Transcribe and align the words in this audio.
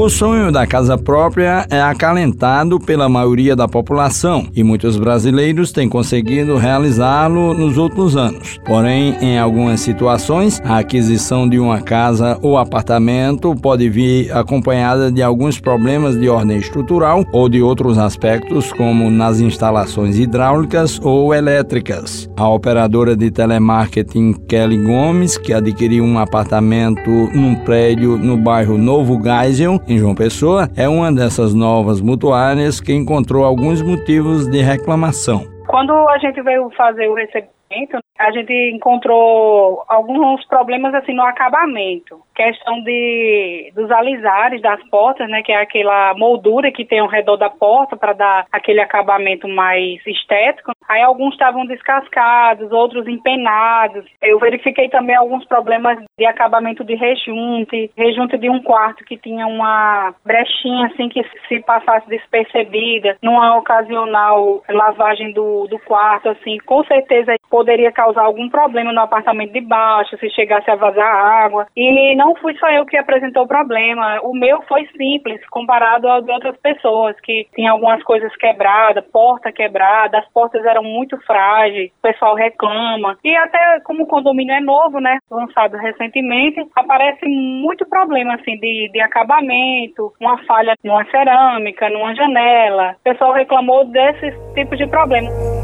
O 0.00 0.08
sonho 0.08 0.50
da 0.50 0.66
casa 0.66 0.96
própria 0.96 1.66
é 1.68 1.78
acalentado 1.78 2.80
pela 2.80 3.06
maioria 3.06 3.54
da 3.54 3.68
população 3.68 4.48
e 4.56 4.64
muitos 4.64 4.96
brasileiros 4.96 5.72
têm 5.72 5.90
conseguido 5.90 6.56
realizá-lo 6.56 7.52
nos 7.52 7.76
últimos 7.76 8.16
anos. 8.16 8.58
Porém, 8.64 9.14
em 9.20 9.38
algumas 9.38 9.80
situações, 9.80 10.58
a 10.64 10.78
aquisição 10.78 11.46
de 11.46 11.58
uma 11.58 11.82
casa 11.82 12.38
ou 12.40 12.56
apartamento 12.56 13.54
pode 13.54 13.90
vir 13.90 14.34
acompanhada 14.34 15.12
de 15.12 15.22
alguns 15.22 15.60
problemas 15.60 16.18
de 16.18 16.30
ordem 16.30 16.56
estrutural 16.56 17.22
ou 17.30 17.46
de 17.46 17.60
outros 17.60 17.98
aspectos, 17.98 18.72
como 18.72 19.10
nas 19.10 19.38
instalações 19.38 20.18
hidráulicas 20.18 20.98
ou 21.02 21.34
elétricas. 21.34 22.26
A 22.38 22.48
operadora 22.48 23.14
de 23.14 23.30
telemarketing 23.30 24.32
Kelly 24.48 24.78
Gomes, 24.78 25.36
que 25.36 25.52
adquiriu 25.52 26.04
um 26.04 26.18
apartamento 26.18 27.10
num 27.34 27.54
prédio 27.54 28.16
no 28.16 28.38
bairro 28.38 28.78
Novo 28.78 29.20
Geisel, 29.22 29.78
em 29.90 29.98
João 29.98 30.14
Pessoa, 30.14 30.68
é 30.76 30.88
uma 30.88 31.12
dessas 31.12 31.54
novas 31.54 32.00
mutuárias 32.00 32.80
que 32.80 32.92
encontrou 32.92 33.44
alguns 33.44 33.82
motivos 33.82 34.46
de 34.48 34.60
reclamação. 34.62 35.44
Quando 35.66 35.92
a 36.08 36.18
gente 36.18 36.40
veio 36.42 36.70
fazer 36.76 37.08
o 37.08 37.14
recebimento, 37.14 37.98
a 38.20 38.30
gente 38.32 38.52
encontrou 38.74 39.82
alguns 39.88 40.44
problemas 40.46 40.94
assim 40.94 41.14
no 41.14 41.22
acabamento. 41.22 42.20
Questão 42.34 42.82
de 42.82 43.72
dos 43.74 43.90
alisares 43.90 44.60
das 44.60 44.82
portas, 44.88 45.28
né, 45.28 45.42
que 45.42 45.50
é 45.50 45.56
aquela 45.56 46.12
moldura 46.14 46.70
que 46.70 46.84
tem 46.84 46.98
ao 46.98 47.08
redor 47.08 47.36
da 47.36 47.48
porta 47.48 47.96
para 47.96 48.12
dar 48.12 48.46
aquele 48.52 48.80
acabamento 48.80 49.48
mais 49.48 50.06
estético. 50.06 50.72
Aí 50.86 51.02
alguns 51.02 51.32
estavam 51.32 51.64
descascados, 51.64 52.70
outros 52.72 53.08
empenados. 53.08 54.04
Eu 54.20 54.38
verifiquei 54.38 54.88
também 54.88 55.16
alguns 55.16 55.44
problemas 55.46 55.98
de 56.18 56.26
acabamento 56.26 56.84
de 56.84 56.94
rejunte, 56.94 57.90
rejunte 57.96 58.36
de 58.36 58.50
um 58.50 58.62
quarto 58.62 59.04
que 59.04 59.16
tinha 59.16 59.46
uma 59.46 60.14
brechinha 60.24 60.86
assim 60.88 61.08
que 61.08 61.22
se 61.48 61.60
passasse 61.60 62.08
despercebida, 62.08 63.16
numa 63.22 63.56
ocasional 63.56 64.62
lavagem 64.68 65.32
do, 65.32 65.66
do 65.68 65.78
quarto, 65.78 66.28
assim, 66.28 66.58
com 66.66 66.84
certeza 66.84 67.34
poderia 67.48 67.90
causar 67.92 68.09
algum 68.16 68.48
problema 68.48 68.92
no 68.92 69.00
apartamento 69.00 69.52
de 69.52 69.60
baixo, 69.60 70.16
se 70.18 70.30
chegasse 70.30 70.70
a 70.70 70.76
vazar 70.76 71.06
água. 71.06 71.66
E 71.76 72.16
não 72.16 72.34
fui 72.36 72.56
só 72.58 72.68
eu 72.70 72.86
que 72.86 72.96
apresentou 72.96 73.44
o 73.44 73.48
problema. 73.48 74.20
O 74.22 74.34
meu 74.34 74.62
foi 74.62 74.86
simples, 74.96 75.40
comparado 75.48 76.08
ao 76.08 76.22
de 76.22 76.30
outras 76.30 76.56
pessoas, 76.58 77.18
que 77.20 77.46
tinham 77.54 77.74
algumas 77.74 78.02
coisas 78.02 78.34
quebradas, 78.36 79.04
porta 79.12 79.52
quebrada, 79.52 80.18
as 80.18 80.28
portas 80.32 80.64
eram 80.64 80.82
muito 80.82 81.16
frágeis, 81.26 81.90
o 81.98 82.02
pessoal 82.02 82.34
reclama. 82.34 83.16
E 83.24 83.34
até 83.36 83.80
como 83.80 84.04
o 84.04 84.06
condomínio 84.06 84.54
é 84.54 84.60
novo, 84.60 85.00
né, 85.00 85.18
lançado 85.30 85.76
recentemente, 85.76 86.60
aparece 86.74 87.26
muito 87.26 87.86
problema, 87.86 88.34
assim, 88.34 88.56
de, 88.58 88.90
de 88.92 89.00
acabamento, 89.00 90.12
uma 90.20 90.38
falha 90.44 90.74
numa 90.84 91.04
cerâmica, 91.06 91.88
numa 91.88 92.14
janela. 92.14 92.96
O 93.00 93.02
pessoal 93.04 93.32
reclamou 93.32 93.84
desses 93.86 94.34
tipos 94.54 94.78
de 94.78 94.86
problemas. 94.86 95.59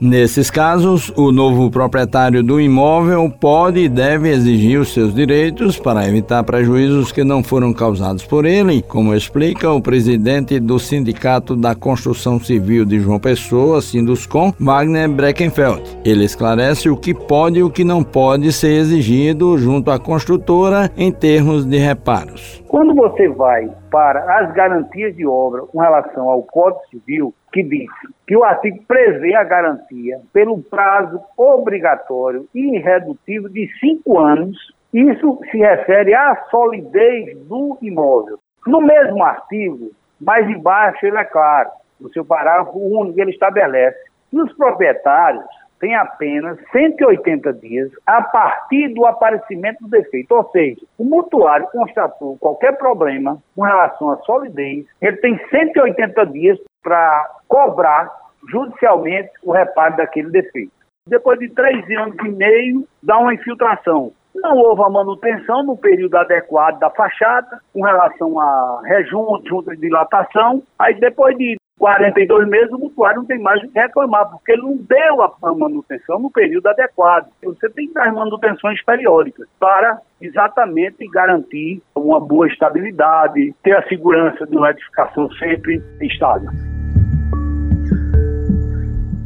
Nesses 0.00 0.48
casos, 0.48 1.12
o 1.16 1.32
novo 1.32 1.68
proprietário 1.72 2.40
do 2.40 2.60
imóvel 2.60 3.28
pode 3.28 3.80
e 3.80 3.88
deve 3.88 4.28
exigir 4.28 4.78
os 4.78 4.94
seus 4.94 5.12
direitos 5.12 5.76
para 5.76 6.06
evitar 6.06 6.44
prejuízos 6.44 7.10
que 7.10 7.24
não 7.24 7.42
foram 7.42 7.72
causados 7.72 8.24
por 8.24 8.44
ele, 8.44 8.80
como 8.80 9.12
explica 9.12 9.68
o 9.72 9.82
presidente 9.82 10.60
do 10.60 10.78
Sindicato 10.78 11.56
da 11.56 11.74
Construção 11.74 12.38
Civil 12.38 12.84
de 12.84 13.00
João 13.00 13.18
Pessoa, 13.18 13.82
Sinduscom, 13.82 14.52
Wagner 14.60 15.08
Breckenfeld. 15.08 15.82
Ele 16.04 16.24
esclarece 16.24 16.88
o 16.88 16.96
que 16.96 17.12
pode 17.12 17.58
e 17.58 17.64
o 17.64 17.70
que 17.70 17.82
não 17.82 18.04
pode 18.04 18.52
ser 18.52 18.78
exigido 18.78 19.58
junto 19.58 19.90
à 19.90 19.98
construtora 19.98 20.92
em 20.96 21.10
termos 21.10 21.64
de 21.64 21.76
reparos. 21.76 22.62
Quando 22.68 22.94
você 22.94 23.28
vai 23.30 23.68
para 23.90 24.38
as 24.38 24.52
garantias 24.54 25.16
de 25.16 25.26
obra 25.26 25.62
com 25.62 25.80
relação 25.80 26.28
ao 26.28 26.42
Código 26.42 26.82
Civil, 26.88 27.34
que 27.52 27.62
diz 27.62 27.90
que 28.26 28.36
o 28.36 28.44
artigo 28.44 28.82
prevê 28.86 29.34
a 29.34 29.44
garantia 29.44 30.20
pelo 30.32 30.62
prazo 30.62 31.20
obrigatório 31.36 32.46
e 32.54 32.76
irredutível 32.76 33.48
de 33.48 33.68
cinco 33.78 34.18
anos. 34.18 34.56
Isso 34.92 35.38
se 35.50 35.58
refere 35.58 36.14
à 36.14 36.34
solidez 36.50 37.38
do 37.46 37.78
imóvel. 37.82 38.38
No 38.66 38.80
mesmo 38.80 39.22
artigo, 39.22 39.90
mais 40.20 40.48
embaixo, 40.48 41.04
ele 41.06 41.18
é 41.18 41.24
claro, 41.24 41.70
no 42.00 42.10
seu 42.12 42.24
parágrafo 42.24 42.78
único, 42.78 43.20
ele 43.20 43.30
estabelece 43.30 43.98
que 44.30 44.40
os 44.40 44.52
proprietários 44.54 45.44
têm 45.80 45.94
apenas 45.94 46.58
180 46.72 47.52
dias 47.54 47.90
a 48.06 48.22
partir 48.22 48.88
do 48.94 49.06
aparecimento 49.06 49.80
do 49.82 49.88
defeito. 49.88 50.34
Ou 50.34 50.50
seja, 50.50 50.80
o 50.98 51.04
mutuário 51.04 51.68
constatou 51.70 52.36
qualquer 52.38 52.76
problema 52.76 53.38
com 53.54 53.62
relação 53.62 54.10
à 54.10 54.16
solidez, 54.18 54.86
ele 55.00 55.16
tem 55.18 55.38
180 55.50 56.26
dias 56.26 56.58
para 56.88 57.30
cobrar 57.46 58.10
judicialmente 58.50 59.30
o 59.44 59.52
reparo 59.52 59.96
daquele 59.96 60.30
defeito. 60.30 60.72
Depois 61.06 61.38
de 61.38 61.50
três 61.50 61.84
anos 61.98 62.16
e 62.24 62.30
meio, 62.30 62.88
dá 63.02 63.18
uma 63.18 63.34
infiltração. 63.34 64.12
Não 64.34 64.56
houve 64.56 64.82
a 64.82 64.88
manutenção 64.88 65.64
no 65.64 65.76
período 65.76 66.16
adequado 66.16 66.78
da 66.78 66.88
fachada, 66.90 67.60
com 67.74 67.82
relação 67.82 68.40
a 68.40 68.80
rejunte, 68.84 69.48
junta 69.48 69.74
de 69.74 69.82
dilatação. 69.82 70.62
Aí, 70.78 70.94
depois 70.94 71.36
de 71.36 71.58
42 71.78 72.48
meses, 72.48 72.70
o 72.72 72.78
mutuário 72.78 73.18
não 73.18 73.26
tem 73.26 73.38
mais 73.38 73.62
o 73.62 73.68
que 73.68 73.78
reclamar, 73.78 74.30
porque 74.30 74.52
ele 74.52 74.62
não 74.62 74.76
deu 74.76 75.22
a 75.22 75.54
manutenção 75.54 76.18
no 76.18 76.30
período 76.30 76.68
adequado. 76.68 77.28
Você 77.42 77.68
tem 77.70 77.88
que 77.88 77.94
dar 77.94 78.12
manutenções 78.12 78.82
periódicas 78.82 79.46
para 79.58 80.00
exatamente 80.20 81.06
garantir 81.08 81.82
uma 81.94 82.20
boa 82.20 82.46
estabilidade, 82.48 83.54
ter 83.62 83.76
a 83.76 83.86
segurança 83.88 84.46
de 84.46 84.56
uma 84.56 84.70
edificação 84.70 85.30
sempre 85.32 85.82
estável. 86.00 86.50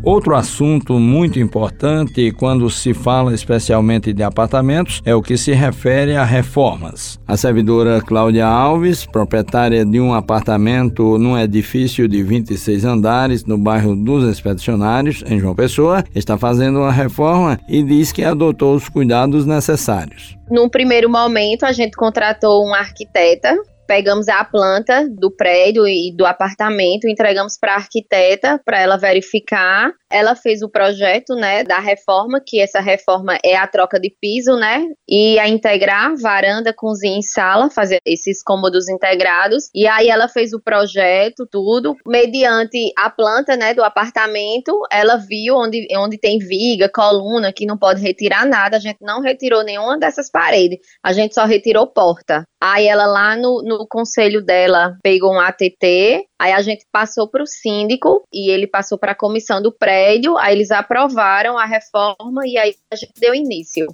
Outro 0.04 0.34
assunto 0.34 0.94
muito 0.94 1.38
importante 1.38 2.32
quando 2.32 2.68
se 2.68 2.92
fala 2.92 3.32
especialmente 3.32 4.12
de 4.12 4.24
apartamentos 4.24 5.00
é 5.04 5.14
o 5.14 5.22
que 5.22 5.36
se 5.36 5.52
refere 5.52 6.16
a 6.16 6.24
reformas. 6.24 7.20
A 7.26 7.36
servidora 7.36 8.00
Cláudia 8.00 8.46
Alves, 8.46 9.06
proprietária 9.06 9.84
de 9.84 10.00
um 10.00 10.12
apartamento 10.12 11.18
num 11.18 11.38
edifício 11.38 12.08
de 12.08 12.20
26 12.20 12.84
andares 12.84 13.44
no 13.44 13.56
bairro 13.56 13.94
dos 13.94 14.28
Expedicionários, 14.28 15.22
em 15.24 15.38
João 15.38 15.54
Pessoa, 15.54 16.02
está 16.12 16.36
fazendo 16.36 16.80
uma 16.80 16.90
reforma 16.90 17.60
e 17.68 17.80
diz 17.80 18.10
que 18.10 18.24
adotou 18.24 18.74
os 18.74 18.88
cuidados 18.88 19.46
necessários. 19.46 20.36
Num 20.50 20.68
primeiro 20.68 21.08
momento, 21.08 21.64
a 21.64 21.70
gente 21.70 21.96
contratou 21.96 22.66
um 22.66 22.74
arquiteta 22.74 23.56
pegamos 23.86 24.28
a 24.28 24.44
planta 24.44 25.08
do 25.08 25.30
prédio 25.30 25.86
e 25.86 26.14
do 26.16 26.24
apartamento, 26.24 27.08
entregamos 27.08 27.58
para 27.58 27.74
a 27.74 27.76
arquiteta 27.76 28.60
para 28.64 28.80
ela 28.80 28.96
verificar. 28.96 29.92
Ela 30.10 30.34
fez 30.34 30.62
o 30.62 30.68
projeto, 30.68 31.34
né, 31.34 31.64
da 31.64 31.78
reforma, 31.78 32.40
que 32.44 32.60
essa 32.60 32.80
reforma 32.80 33.38
é 33.44 33.56
a 33.56 33.66
troca 33.66 33.98
de 33.98 34.14
piso, 34.20 34.56
né, 34.56 34.84
e 35.08 35.38
a 35.38 35.48
integrar 35.48 36.14
varanda, 36.20 36.72
cozinha 36.74 37.18
e 37.18 37.22
sala, 37.22 37.70
fazer 37.70 37.98
esses 38.04 38.42
cômodos 38.42 38.88
integrados. 38.88 39.70
E 39.74 39.86
aí 39.86 40.08
ela 40.08 40.28
fez 40.28 40.52
o 40.52 40.60
projeto, 40.60 41.46
tudo, 41.50 41.94
mediante 42.06 42.92
a 42.96 43.10
planta, 43.10 43.56
né, 43.56 43.74
do 43.74 43.82
apartamento. 43.82 44.72
Ela 44.90 45.16
viu 45.16 45.56
onde, 45.56 45.86
onde 45.96 46.18
tem 46.18 46.38
viga, 46.38 46.88
coluna, 46.88 47.52
que 47.52 47.66
não 47.66 47.78
pode 47.78 48.00
retirar 48.00 48.46
nada. 48.46 48.76
A 48.76 48.80
gente 48.80 48.98
não 49.00 49.20
retirou 49.20 49.62
nenhuma 49.62 49.98
dessas 49.98 50.30
paredes. 50.30 50.78
A 51.02 51.12
gente 51.12 51.34
só 51.34 51.44
retirou 51.44 51.86
porta. 51.86 52.44
Aí 52.62 52.86
ela 52.86 53.06
lá 53.06 53.36
no, 53.36 53.60
no 53.62 53.71
conselho 53.88 54.44
dela 54.44 54.96
pegou 55.02 55.32
um 55.32 55.40
ATT, 55.40 56.26
aí 56.38 56.52
a 56.52 56.62
gente 56.62 56.86
passou 56.90 57.28
para 57.28 57.42
o 57.42 57.46
síndico 57.46 58.22
e 58.32 58.50
ele 58.50 58.66
passou 58.66 58.98
para 58.98 59.12
a 59.12 59.16
comissão 59.16 59.60
do 59.62 59.72
prédio, 59.72 60.36
aí 60.38 60.54
eles 60.54 60.70
aprovaram 60.70 61.58
a 61.58 61.64
reforma 61.64 62.46
e 62.46 62.58
aí 62.58 62.74
a 62.92 62.96
gente 62.96 63.12
deu 63.18 63.34
início. 63.34 63.86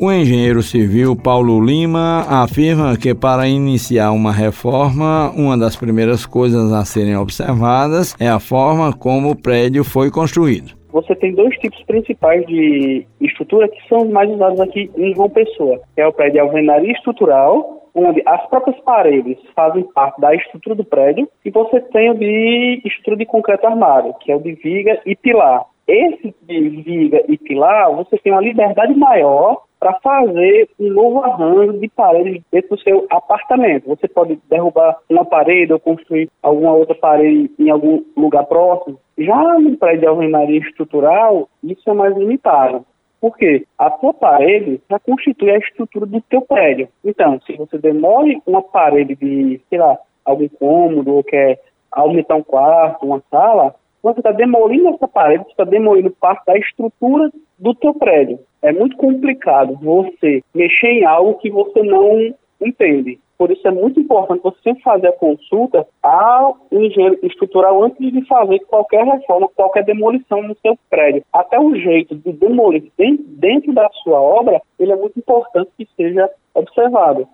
O 0.00 0.12
engenheiro 0.12 0.62
civil 0.62 1.16
Paulo 1.16 1.60
Lima 1.60 2.24
afirma 2.28 2.96
que 2.96 3.12
para 3.12 3.48
iniciar 3.48 4.12
uma 4.12 4.30
reforma, 4.30 5.32
uma 5.32 5.58
das 5.58 5.74
primeiras 5.74 6.24
coisas 6.24 6.72
a 6.72 6.84
serem 6.84 7.16
observadas 7.16 8.14
é 8.20 8.28
a 8.28 8.38
forma 8.38 8.92
como 8.92 9.30
o 9.30 9.36
prédio 9.36 9.82
foi 9.82 10.08
construído 10.08 10.77
você 11.02 11.14
tem 11.14 11.32
dois 11.32 11.56
tipos 11.58 11.80
principais 11.84 12.44
de 12.46 13.06
estrutura 13.20 13.68
que 13.68 13.88
são 13.88 14.04
mais 14.06 14.28
usados 14.30 14.60
aqui 14.60 14.90
em 14.96 15.14
João 15.14 15.30
Pessoa. 15.30 15.80
É 15.96 16.06
o 16.06 16.12
prédio 16.12 16.34
de 16.34 16.40
alvenaria 16.40 16.92
estrutural, 16.92 17.88
onde 17.94 18.22
as 18.26 18.44
próprias 18.48 18.78
paredes 18.80 19.38
fazem 19.54 19.84
parte 19.92 20.20
da 20.20 20.34
estrutura 20.34 20.74
do 20.74 20.84
prédio, 20.84 21.28
e 21.44 21.50
você 21.50 21.80
tem 21.80 22.10
o 22.10 22.14
de 22.14 22.82
estrutura 22.84 23.16
de 23.16 23.26
concreto 23.26 23.66
armário, 23.66 24.14
que 24.20 24.32
é 24.32 24.36
o 24.36 24.40
de 24.40 24.52
viga 24.52 25.00
e 25.06 25.14
pilar. 25.14 25.64
Esse 25.88 26.34
viga 26.42 27.24
e 27.26 27.38
pilar, 27.38 27.90
você 27.96 28.18
tem 28.18 28.30
uma 28.30 28.42
liberdade 28.42 28.94
maior 28.94 29.62
para 29.80 29.94
fazer 30.00 30.68
um 30.78 30.92
novo 30.92 31.22
arranjo 31.22 31.78
de 31.78 31.88
paredes 31.88 32.42
dentro 32.52 32.76
do 32.76 32.82
seu 32.82 33.06
apartamento. 33.08 33.88
Você 33.88 34.06
pode 34.06 34.38
derrubar 34.50 34.98
uma 35.08 35.24
parede 35.24 35.72
ou 35.72 35.80
construir 35.80 36.28
alguma 36.42 36.74
outra 36.74 36.94
parede 36.94 37.50
em 37.58 37.70
algum 37.70 38.04
lugar 38.14 38.44
próximo. 38.44 38.98
Já 39.16 39.58
no 39.58 39.78
prédio 39.78 40.00
de 40.00 40.06
alvenaria 40.08 40.58
estrutural, 40.58 41.48
isso 41.64 41.88
é 41.88 41.94
mais 41.94 42.14
limitado. 42.14 42.84
Porque 43.18 43.64
a 43.78 43.90
tua 43.90 44.12
parede 44.12 44.82
já 44.90 44.98
constitui 44.98 45.50
a 45.50 45.58
estrutura 45.58 46.04
do 46.04 46.20
teu 46.20 46.42
prédio. 46.42 46.88
Então, 47.02 47.40
se 47.46 47.56
você 47.56 47.78
demole 47.78 48.42
uma 48.46 48.60
parede 48.60 49.16
de, 49.16 49.58
sei 49.70 49.78
lá, 49.78 49.96
algum 50.22 50.48
cômodo 50.48 51.14
ou 51.14 51.24
quer 51.24 51.60
aumentar 51.90 52.36
um 52.36 52.42
quarto, 52.42 53.06
uma 53.06 53.22
sala, 53.30 53.74
você 54.02 54.20
está 54.20 54.32
demolindo 54.32 54.88
essa 54.88 55.08
parede, 55.08 55.44
você 55.44 55.50
está 55.50 55.64
demolindo 55.64 56.10
parte 56.10 56.44
da 56.46 56.56
estrutura 56.56 57.30
do 57.58 57.74
teu 57.74 57.94
prédio. 57.94 58.38
É 58.62 58.72
muito 58.72 58.96
complicado 58.96 59.78
você 59.80 60.42
mexer 60.54 60.88
em 60.88 61.04
algo 61.04 61.38
que 61.38 61.50
você 61.50 61.82
não 61.82 62.34
entende. 62.60 63.18
Por 63.38 63.52
isso 63.52 63.66
é 63.68 63.70
muito 63.70 64.00
importante 64.00 64.42
você 64.42 64.74
fazer 64.82 65.06
a 65.06 65.12
consulta 65.12 65.86
ao 66.02 66.58
engenheiro 66.72 67.18
estrutural 67.22 67.84
antes 67.84 68.12
de 68.12 68.26
fazer 68.26 68.58
qualquer 68.66 69.04
reforma, 69.04 69.48
qualquer 69.54 69.84
demolição 69.84 70.42
no 70.42 70.56
seu 70.56 70.76
prédio. 70.90 71.22
Até 71.32 71.58
o 71.58 71.72
jeito 71.76 72.16
de 72.16 72.32
demolir 72.32 72.90
dentro 72.98 73.72
da 73.72 73.88
sua 74.02 74.20
obra, 74.20 74.60
ele 74.76 74.90
é 74.90 74.96
muito 74.96 75.16
importante 75.16 75.70
que 75.78 75.86
seja 75.96 76.28
observado. 76.52 77.28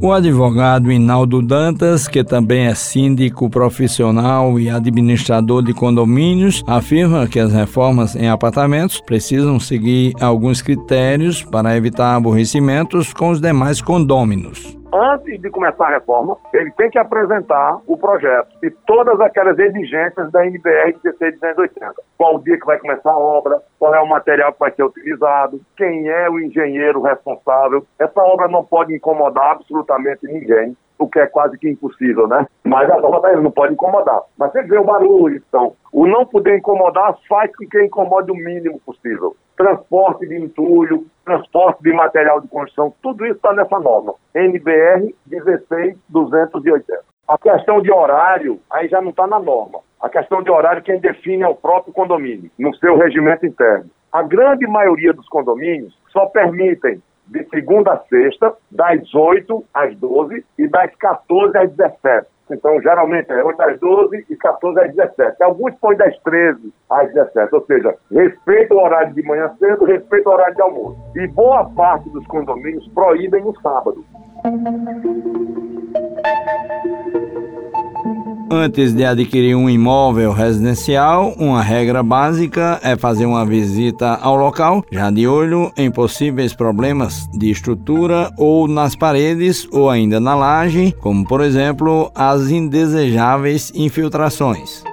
O 0.00 0.12
advogado 0.12 0.92
Inaldo 0.92 1.42
Dantas, 1.42 2.06
que 2.06 2.22
também 2.22 2.66
é 2.66 2.74
síndico 2.74 3.50
profissional 3.50 4.58
e 4.58 4.70
administrador 4.70 5.60
de 5.60 5.74
condomínios, 5.74 6.62
afirma 6.68 7.26
que 7.26 7.40
as 7.40 7.52
reformas 7.52 8.14
em 8.14 8.28
apartamentos 8.28 9.00
precisam 9.00 9.58
seguir 9.58 10.14
alguns 10.20 10.62
critérios 10.62 11.42
para 11.42 11.76
evitar 11.76 12.14
aborrecimentos 12.14 13.12
com 13.12 13.30
os 13.30 13.40
demais 13.40 13.82
condôminos 13.82 14.77
antes 14.92 15.40
de 15.40 15.50
começar 15.50 15.86
a 15.86 15.94
reforma, 15.94 16.36
ele 16.52 16.70
tem 16.72 16.90
que 16.90 16.98
apresentar 16.98 17.80
o 17.86 17.96
projeto 17.96 18.48
e 18.62 18.70
todas 18.70 19.20
aquelas 19.20 19.58
exigências 19.58 20.30
da 20.30 20.46
NBR 20.46 20.96
1680. 21.04 21.94
Qual 22.16 22.38
dia 22.40 22.58
que 22.58 22.66
vai 22.66 22.78
começar 22.78 23.10
a 23.10 23.18
obra, 23.18 23.60
qual 23.78 23.94
é 23.94 24.00
o 24.00 24.08
material 24.08 24.52
que 24.52 24.60
vai 24.60 24.72
ser 24.72 24.84
utilizado, 24.84 25.60
quem 25.76 26.08
é 26.08 26.28
o 26.28 26.40
engenheiro 26.40 27.02
responsável. 27.02 27.86
Essa 27.98 28.20
obra 28.22 28.48
não 28.48 28.64
pode 28.64 28.94
incomodar 28.94 29.52
absolutamente 29.52 30.26
ninguém 30.26 30.76
o 30.98 31.08
que 31.08 31.20
é 31.20 31.26
quase 31.26 31.56
que 31.58 31.68
impossível, 31.68 32.26
né? 32.26 32.46
Mas 32.64 32.90
a 32.90 32.96
obra 32.96 33.40
não 33.40 33.50
pode 33.50 33.74
incomodar. 33.74 34.20
Mas 34.36 34.52
você 34.52 34.62
vê 34.62 34.78
o 34.78 34.84
barulho, 34.84 35.42
então. 35.48 35.74
O 35.92 36.06
não 36.06 36.26
poder 36.26 36.58
incomodar 36.58 37.16
faz 37.28 37.54
com 37.56 37.66
que 37.66 37.82
incomode 37.82 38.30
o 38.30 38.34
mínimo 38.34 38.80
possível. 38.80 39.36
Transporte 39.56 40.26
de 40.26 40.36
entulho, 40.36 41.06
transporte 41.24 41.82
de 41.82 41.92
material 41.92 42.40
de 42.40 42.48
construção, 42.48 42.94
tudo 43.02 43.24
isso 43.24 43.36
está 43.36 43.52
nessa 43.52 43.78
norma. 43.78 44.14
NBR 44.34 45.14
16280. 45.26 47.00
A 47.26 47.36
questão 47.38 47.80
de 47.80 47.92
horário, 47.92 48.58
aí 48.70 48.88
já 48.88 49.00
não 49.00 49.10
está 49.10 49.26
na 49.26 49.38
norma. 49.38 49.80
A 50.00 50.08
questão 50.08 50.42
de 50.42 50.50
horário, 50.50 50.82
quem 50.82 51.00
define 51.00 51.42
é 51.42 51.48
o 51.48 51.54
próprio 51.54 51.92
condomínio, 51.92 52.50
no 52.58 52.74
seu 52.76 52.96
regimento 52.96 53.44
interno. 53.44 53.90
A 54.12 54.22
grande 54.22 54.66
maioria 54.66 55.12
dos 55.12 55.28
condomínios 55.28 55.94
só 56.10 56.26
permitem 56.26 57.02
de 57.28 57.44
segunda 57.48 57.92
a 57.92 57.98
sexta, 58.08 58.54
das 58.70 59.14
8 59.14 59.64
às 59.72 59.94
12 59.96 60.44
e 60.58 60.68
das 60.68 60.94
14 60.96 61.56
às 61.56 61.70
17. 61.72 62.26
Então, 62.50 62.80
geralmente 62.80 63.30
é 63.30 63.44
8 63.44 63.60
às 63.60 63.78
12 63.78 64.24
e 64.30 64.36
14 64.36 64.80
às 64.80 64.94
17. 64.94 65.42
Alguns 65.42 65.74
põem 65.76 65.96
das 65.96 66.18
13 66.20 66.72
às 66.88 67.12
17, 67.12 67.54
ou 67.54 67.64
seja, 67.66 67.94
respeita 68.10 68.74
o 68.74 68.78
horário 68.78 69.12
de 69.14 69.22
manhã 69.22 69.50
cedo, 69.58 69.84
respeita 69.84 70.30
o 70.30 70.32
horário 70.32 70.54
de 70.54 70.62
almoço. 70.62 70.98
E 71.16 71.26
boa 71.28 71.68
parte 71.70 72.08
dos 72.10 72.26
condomínios 72.26 72.88
proíbem 72.88 73.44
o 73.44 73.54
sábado. 73.60 74.04
Antes 78.50 78.94
de 78.94 79.04
adquirir 79.04 79.54
um 79.54 79.68
imóvel 79.68 80.32
residencial, 80.32 81.34
uma 81.38 81.62
regra 81.62 82.02
básica 82.02 82.80
é 82.82 82.96
fazer 82.96 83.26
uma 83.26 83.44
visita 83.44 84.14
ao 84.14 84.36
local, 84.36 84.82
já 84.90 85.10
de 85.10 85.26
olho 85.26 85.70
em 85.76 85.90
possíveis 85.90 86.54
problemas 86.54 87.28
de 87.34 87.50
estrutura 87.50 88.32
ou 88.38 88.66
nas 88.66 88.96
paredes 88.96 89.68
ou 89.70 89.90
ainda 89.90 90.18
na 90.18 90.34
laje, 90.34 90.94
como 90.98 91.26
por 91.26 91.42
exemplo 91.42 92.10
as 92.14 92.50
indesejáveis 92.50 93.70
infiltrações. 93.74 94.87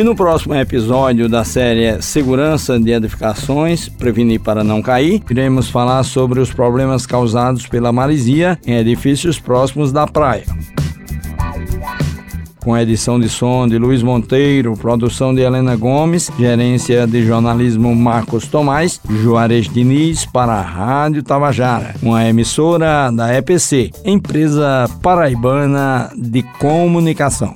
E 0.00 0.02
no 0.02 0.16
próximo 0.16 0.54
episódio 0.54 1.28
da 1.28 1.44
série 1.44 2.00
Segurança 2.00 2.80
de 2.80 2.90
Edificações, 2.90 3.86
Prevenir 3.86 4.40
para 4.40 4.64
Não 4.64 4.80
Cair, 4.80 5.22
iremos 5.28 5.68
falar 5.68 6.02
sobre 6.04 6.40
os 6.40 6.50
problemas 6.50 7.04
causados 7.04 7.66
pela 7.66 7.92
marisia 7.92 8.58
em 8.66 8.76
edifícios 8.76 9.38
próximos 9.38 9.92
da 9.92 10.06
praia. 10.06 10.46
Com 12.64 12.72
a 12.72 12.82
edição 12.82 13.20
de 13.20 13.28
som 13.28 13.68
de 13.68 13.76
Luiz 13.76 14.02
Monteiro, 14.02 14.74
produção 14.74 15.34
de 15.34 15.42
Helena 15.42 15.76
Gomes, 15.76 16.30
gerência 16.38 17.06
de 17.06 17.22
jornalismo 17.22 17.94
Marcos 17.94 18.46
Tomás, 18.48 19.02
Juarez 19.06 19.68
Diniz 19.68 20.24
para 20.24 20.54
a 20.54 20.62
Rádio 20.62 21.22
Tabajara, 21.22 21.94
uma 22.02 22.26
emissora 22.26 23.10
da 23.10 23.36
EPC, 23.36 23.90
empresa 24.06 24.88
paraibana 25.02 26.10
de 26.16 26.42
comunicação. 26.58 27.54